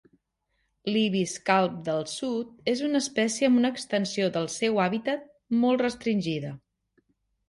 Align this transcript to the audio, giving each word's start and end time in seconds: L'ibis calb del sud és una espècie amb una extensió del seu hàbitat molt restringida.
L'ibis 0.93 1.33
calb 1.49 1.73
del 1.89 1.99
sud 2.13 2.71
és 2.73 2.81
una 2.87 3.01
espècie 3.05 3.49
amb 3.49 3.61
una 3.61 3.71
extensió 3.75 4.31
del 4.39 4.49
seu 4.55 4.81
hàbitat 4.87 5.29
molt 5.65 5.85
restringida. 5.87 6.55